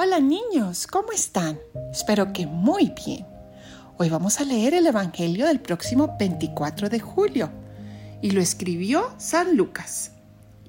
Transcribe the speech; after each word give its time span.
Hola 0.00 0.20
niños, 0.20 0.86
¿cómo 0.86 1.10
están? 1.10 1.58
Espero 1.90 2.32
que 2.32 2.46
muy 2.46 2.94
bien. 3.04 3.26
Hoy 3.96 4.08
vamos 4.08 4.38
a 4.38 4.44
leer 4.44 4.72
el 4.74 4.86
Evangelio 4.86 5.48
del 5.48 5.58
próximo 5.58 6.14
24 6.16 6.88
de 6.88 7.00
julio 7.00 7.50
y 8.22 8.30
lo 8.30 8.40
escribió 8.40 9.12
San 9.18 9.56
Lucas. 9.56 10.12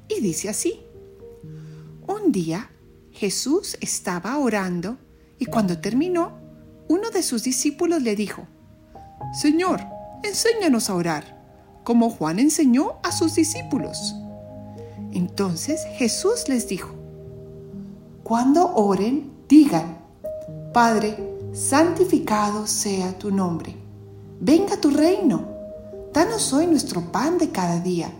Y 0.08 0.20
dice 0.22 0.50
así. 0.50 0.82
Un 2.08 2.32
día 2.32 2.72
Jesús 3.12 3.78
estaba 3.82 4.36
orando 4.40 4.98
y 5.38 5.46
cuando 5.46 5.78
terminó, 5.78 6.40
uno 6.88 7.12
de 7.12 7.22
sus 7.22 7.44
discípulos 7.44 8.02
le 8.02 8.16
dijo, 8.16 8.48
Señor, 9.40 9.80
enséñanos 10.24 10.90
a 10.90 10.96
orar, 10.96 11.80
como 11.84 12.10
Juan 12.10 12.40
enseñó 12.40 12.98
a 13.04 13.12
sus 13.12 13.36
discípulos. 13.36 14.16
Entonces 15.12 15.86
Jesús 16.00 16.50
les 16.50 16.68
dijo, 16.68 16.96
cuando 18.30 18.76
oren, 18.76 19.32
digan, 19.48 19.98
Padre, 20.72 21.50
santificado 21.52 22.68
sea 22.68 23.18
tu 23.18 23.32
nombre. 23.32 23.76
Venga 24.40 24.80
tu 24.80 24.92
reino. 24.92 25.48
Danos 26.14 26.54
hoy 26.54 26.68
nuestro 26.68 27.12
pan 27.12 27.40
de 27.40 27.50
cada 27.50 27.80
día. 27.80 28.14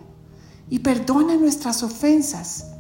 Y 0.68 0.80
perdona 0.80 1.36
nuestras 1.36 1.84
ofensas, 1.84 2.72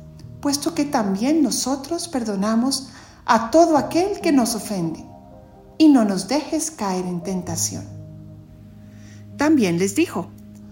puesto 0.41 0.73
que 0.73 0.85
también 0.85 1.43
nosotros 1.43 2.07
perdonamos 2.07 2.89
a 3.27 3.51
todo 3.51 3.77
aquel 3.77 4.21
que 4.21 4.31
nos 4.31 4.55
ofende. 4.55 5.05
Y 5.77 5.89
no 5.89 6.05
nos 6.05 6.29
dejes 6.29 6.71
caer 6.71 7.05
en 7.05 7.21
tentación. 7.21 7.85
También 9.37 9.77
les 9.77 9.93
dijo, 9.93 10.31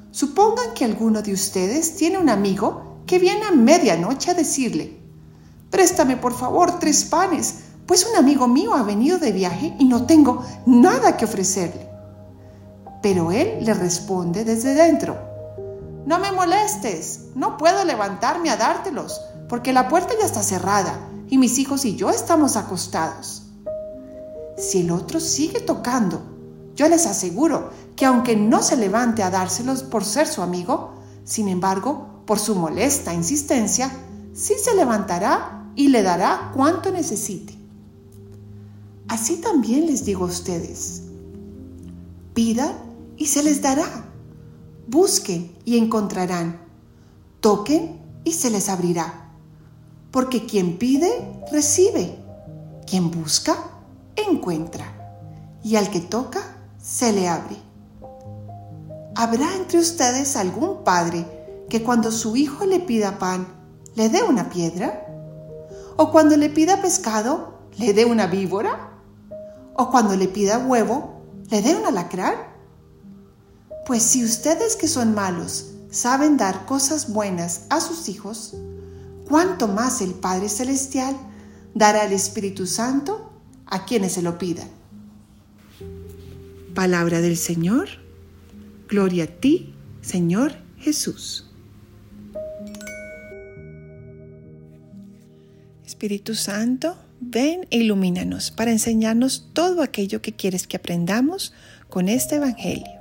supongan 0.09 0.73
que 0.73 0.85
alguno 0.85 1.21
de 1.21 1.33
ustedes 1.33 1.97
tiene 1.97 2.17
un 2.17 2.30
amigo 2.30 3.03
que 3.05 3.19
viene 3.19 3.45
a 3.45 3.52
medianoche 3.52 4.31
a 4.31 4.33
decirle, 4.33 4.96
Préstame 5.77 6.17
por 6.17 6.34
favor 6.34 6.80
tres 6.80 7.05
panes, 7.05 7.54
pues 7.86 8.08
un 8.09 8.16
amigo 8.16 8.48
mío 8.48 8.73
ha 8.73 8.81
venido 8.81 9.20
de 9.20 9.31
viaje 9.31 9.75
y 9.78 9.86
no 9.86 10.08
tengo 10.08 10.44
nada 10.66 11.17
que 11.17 11.25
ofrecerle. 11.25 11.88
Pero 13.03 13.31
él 13.31 13.59
le 13.64 13.75
responde 13.75 14.44
desde 14.44 14.73
dentro, 14.73 15.16
no 16.08 16.17
me 16.17 16.31
molestes, 16.31 17.25
no 17.36 17.58
puedo 17.58 17.84
levantarme 17.84 18.50
a 18.50 18.58
dártelos, 18.58 19.22
porque 19.47 19.72
la 19.72 19.88
puerta 19.88 20.16
ya 20.19 20.25
está 20.25 20.42
cerrada 20.42 20.97
y 21.30 21.38
mis 21.38 21.59
hijos 21.59 21.86
y 21.86 21.95
yo 21.95 22.09
estamos 22.09 22.56
acostados. 22.56 23.44
Si 24.58 24.81
el 24.81 24.89
otro 24.89 25.19
sigue 25.19 25.59
tocando, 25.59 26.23
yo 26.73 26.89
les 26.89 27.06
aseguro 27.06 27.69
que 27.95 28.08
aunque 28.08 28.36
no 28.36 28.64
se 28.64 28.78
levante 28.78 29.22
a 29.22 29.30
dárselos 29.30 29.84
por 29.84 30.03
ser 30.03 30.25
su 30.25 30.41
amigo, 30.41 30.95
sin 31.23 31.47
embargo, 31.47 32.23
por 32.25 32.39
su 32.39 32.56
molesta 32.56 33.14
insistencia, 33.14 33.91
sí 34.34 34.56
se 34.59 34.73
levantará 34.73 35.56
y 35.78 35.89
le 35.89 36.03
dará 36.03 36.52
cuanto 36.53 36.92
necesite. 36.92 37.53
Así 39.08 39.38
también 39.38 39.86
les 39.86 40.03
digo 40.03 40.25
a 40.25 40.28
ustedes, 40.28 41.03
pidan 42.34 42.73
y 43.16 43.28
se 43.28 43.44
les 43.44 43.61
dará, 43.61 43.88
busquen 44.88 45.56
y 45.64 45.78
encontrarán, 45.78 46.59
toquen 47.39 48.02
y 48.25 48.34
se 48.34 48.50
les 48.50 48.67
abrirá, 48.67 49.31
porque 50.11 50.45
quien 50.45 50.78
pide, 50.78 51.09
recibe, 51.52 52.17
quien 52.86 53.12
busca, 53.12 53.56
encuentra, 54.16 54.86
y 55.64 55.75
al 55.75 55.89
que 55.89 56.02
toca, 56.02 56.41
se 56.81 57.14
le 57.14 57.30
abre. 57.30 57.56
¿Habrá 59.16 59.56
entre 59.56 59.80
ustedes 59.80 60.36
algún 60.36 60.84
padre 60.84 61.25
que 61.69 61.84
cuando 61.84 62.12
su 62.12 62.36
hijo 62.36 62.66
le 62.66 62.80
pida 62.80 63.19
pan, 63.19 63.47
le 63.95 64.09
dé 64.09 64.23
una 64.23 64.50
piedra? 64.50 65.03
¿O 66.00 66.12
cuando 66.12 66.38
le 66.38 66.52
pida 66.52 66.80
pescado, 66.80 67.58
le 67.80 67.92
dé 67.92 68.06
una 68.06 68.28
víbora? 68.28 68.92
¿O 69.73 69.90
cuando 69.90 70.16
le 70.16 70.28
pida 70.28 70.59
huevo, 70.59 71.23
le 71.50 71.64
dé 71.64 71.76
un 71.76 71.86
alacrán? 71.86 72.36
Pues 73.88 74.03
si 74.03 74.24
ustedes 74.24 74.75
que 74.75 74.88
son 74.88 75.16
malos 75.16 75.72
saben 75.90 76.38
dar 76.38 76.68
cosas 76.68 77.12
buenas 77.12 77.66
a 77.72 77.81
sus 77.81 78.09
hijos, 78.09 78.53
¿cuánto 79.28 79.68
más 79.68 80.02
el 80.02 80.13
Padre 80.13 80.50
Celestial 80.50 81.16
dará 81.74 82.06
el 82.06 82.13
Espíritu 82.13 82.68
Santo 82.68 83.31
a 83.66 83.86
quienes 83.86 84.13
se 84.13 84.22
lo 84.22 84.38
pidan? 84.38 84.69
Palabra 86.75 87.22
del 87.22 87.38
Señor. 87.38 87.88
Gloria 88.88 89.24
a 89.24 89.28
ti, 89.28 89.74
Señor 90.02 90.53
Jesús. 90.78 91.47
Espíritu 95.88 96.36
Santo, 96.36 96.98
ven 97.22 97.66
e 97.72 97.78
ilumínanos 97.78 98.52
para 98.52 98.72
enseñarnos 98.72 99.52
todo 99.53 99.81
aquello 99.81 100.22
que 100.22 100.34
quieres 100.34 100.68
que 100.68 100.75
aprendamos 100.75 101.53
con 101.88 102.09
este 102.09 102.36
Evangelio. 102.36 102.92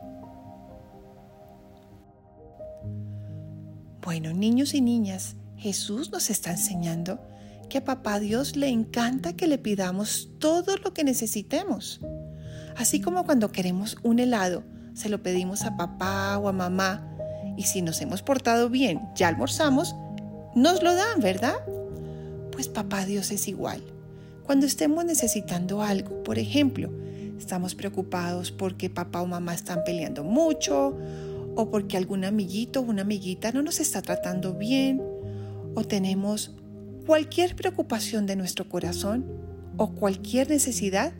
Bueno, 4.02 4.32
niños 4.32 4.72
y 4.72 4.80
niñas, 4.80 5.34
Jesús 5.56 6.12
nos 6.12 6.30
está 6.30 6.52
enseñando 6.52 7.18
que 7.68 7.78
a 7.78 7.84
Papá 7.84 8.20
Dios 8.20 8.54
le 8.54 8.68
encanta 8.68 9.32
que 9.32 9.48
le 9.48 9.58
pidamos 9.58 10.30
todo 10.38 10.76
lo 10.76 10.94
que 10.94 11.02
necesitemos. 11.02 12.00
Así 12.76 13.00
como 13.00 13.24
cuando 13.24 13.50
queremos 13.50 13.98
un 14.04 14.20
helado, 14.20 14.62
se 14.94 15.08
lo 15.08 15.24
pedimos 15.24 15.64
a 15.64 15.76
papá 15.76 16.38
o 16.38 16.48
a 16.48 16.52
mamá 16.52 17.04
y 17.56 17.64
si 17.64 17.82
nos 17.82 18.00
hemos 18.00 18.22
portado 18.22 18.70
bien, 18.70 19.00
ya 19.16 19.26
almorzamos, 19.26 19.96
nos 20.54 20.84
lo 20.84 20.94
dan, 20.94 21.18
¿verdad? 21.20 21.56
Pues 22.56 22.68
papá 22.68 23.04
Dios 23.04 23.30
es 23.32 23.48
igual. 23.48 23.82
Cuando 24.42 24.64
estemos 24.64 25.04
necesitando 25.04 25.82
algo, 25.82 26.22
por 26.22 26.38
ejemplo, 26.38 26.90
estamos 27.38 27.74
preocupados 27.74 28.50
porque 28.50 28.88
papá 28.88 29.20
o 29.20 29.26
mamá 29.26 29.52
están 29.52 29.84
peleando 29.84 30.24
mucho, 30.24 30.96
o 31.54 31.70
porque 31.70 31.98
algún 31.98 32.24
amiguito 32.24 32.80
o 32.80 32.84
una 32.84 33.02
amiguita 33.02 33.52
no 33.52 33.60
nos 33.60 33.78
está 33.78 34.00
tratando 34.00 34.54
bien, 34.54 35.02
o 35.74 35.84
tenemos 35.84 36.54
cualquier 37.04 37.56
preocupación 37.56 38.24
de 38.24 38.36
nuestro 38.36 38.66
corazón 38.70 39.26
o 39.76 39.92
cualquier 39.92 40.48
necesidad, 40.48 41.12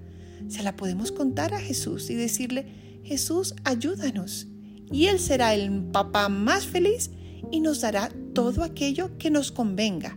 se 0.48 0.62
la 0.62 0.74
podemos 0.74 1.12
contar 1.12 1.52
a 1.52 1.60
Jesús 1.60 2.08
y 2.08 2.14
decirle, 2.14 3.00
Jesús, 3.02 3.54
ayúdanos. 3.62 4.46
Y 4.90 5.08
Él 5.08 5.20
será 5.20 5.52
el 5.52 5.82
papá 5.92 6.30
más 6.30 6.64
feliz 6.64 7.10
y 7.50 7.60
nos 7.60 7.82
dará 7.82 8.08
todo 8.32 8.62
aquello 8.62 9.18
que 9.18 9.30
nos 9.30 9.52
convenga. 9.52 10.16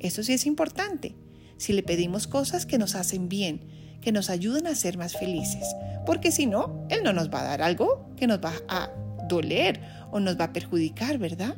Eso 0.00 0.22
sí 0.22 0.32
es 0.32 0.46
importante. 0.46 1.14
Si 1.56 1.72
le 1.72 1.82
pedimos 1.82 2.26
cosas 2.26 2.66
que 2.66 2.78
nos 2.78 2.94
hacen 2.94 3.28
bien, 3.28 3.60
que 4.00 4.12
nos 4.12 4.30
ayuden 4.30 4.66
a 4.66 4.74
ser 4.74 4.98
más 4.98 5.16
felices, 5.16 5.64
porque 6.04 6.30
si 6.30 6.46
no, 6.46 6.86
Él 6.90 7.02
no 7.02 7.12
nos 7.12 7.30
va 7.30 7.40
a 7.40 7.44
dar 7.44 7.62
algo 7.62 8.10
que 8.16 8.26
nos 8.26 8.38
va 8.38 8.52
a 8.68 8.90
doler 9.28 9.80
o 10.12 10.20
nos 10.20 10.38
va 10.38 10.44
a 10.44 10.52
perjudicar, 10.52 11.18
¿verdad? 11.18 11.56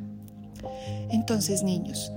Entonces, 1.11 1.63
niños, 1.63 2.13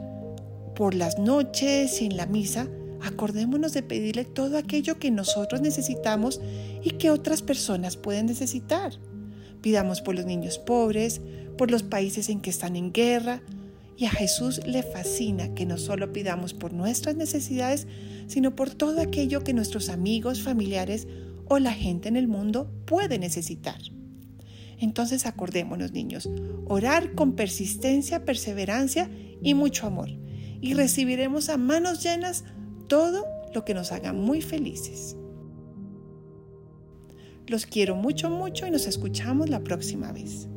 por 0.75 0.95
las 0.95 1.19
noches 1.19 2.01
y 2.01 2.05
en 2.05 2.17
la 2.17 2.25
misa, 2.25 2.67
acordémonos 3.01 3.73
de 3.73 3.83
pedirle 3.83 4.25
todo 4.25 4.57
aquello 4.57 4.99
que 4.99 5.11
nosotros 5.11 5.61
necesitamos 5.61 6.39
y 6.83 6.91
que 6.91 7.11
otras 7.11 7.41
personas 7.41 7.97
pueden 7.97 8.27
necesitar. 8.27 8.93
Pidamos 9.61 10.01
por 10.01 10.15
los 10.15 10.25
niños 10.25 10.57
pobres, 10.57 11.21
por 11.57 11.69
los 11.69 11.83
países 11.83 12.29
en 12.29 12.41
que 12.41 12.49
están 12.49 12.75
en 12.75 12.91
guerra, 12.91 13.41
y 14.01 14.05
a 14.05 14.09
Jesús 14.09 14.61
le 14.65 14.81
fascina 14.81 15.53
que 15.53 15.67
no 15.67 15.77
solo 15.77 16.11
pidamos 16.11 16.55
por 16.55 16.73
nuestras 16.73 17.15
necesidades, 17.15 17.85
sino 18.25 18.55
por 18.55 18.71
todo 18.71 18.99
aquello 18.99 19.43
que 19.43 19.53
nuestros 19.53 19.89
amigos, 19.89 20.41
familiares 20.41 21.07
o 21.47 21.59
la 21.59 21.71
gente 21.71 22.09
en 22.09 22.15
el 22.15 22.27
mundo 22.27 22.73
puede 22.87 23.19
necesitar. 23.19 23.77
Entonces 24.79 25.27
acordémonos, 25.27 25.91
niños, 25.91 26.27
orar 26.65 27.13
con 27.13 27.35
persistencia, 27.35 28.25
perseverancia 28.25 29.07
y 29.39 29.53
mucho 29.53 29.85
amor, 29.85 30.09
y 30.61 30.73
recibiremos 30.73 31.49
a 31.49 31.57
manos 31.57 32.01
llenas 32.01 32.43
todo 32.87 33.23
lo 33.53 33.65
que 33.65 33.75
nos 33.75 33.91
haga 33.91 34.13
muy 34.13 34.41
felices. 34.41 35.15
Los 37.45 37.67
quiero 37.67 37.95
mucho, 37.95 38.31
mucho 38.31 38.65
y 38.65 38.71
nos 38.71 38.87
escuchamos 38.87 39.47
la 39.47 39.63
próxima 39.63 40.11
vez. 40.11 40.47